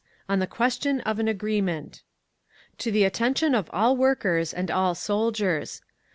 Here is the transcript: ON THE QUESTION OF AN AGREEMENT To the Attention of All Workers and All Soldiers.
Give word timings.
ON 0.27 0.39
THE 0.39 0.47
QUESTION 0.47 1.01
OF 1.01 1.19
AN 1.19 1.27
AGREEMENT 1.27 2.01
To 2.79 2.89
the 2.91 3.03
Attention 3.03 3.53
of 3.53 3.69
All 3.71 3.95
Workers 3.95 4.51
and 4.51 4.71
All 4.71 4.95
Soldiers. 4.95 5.83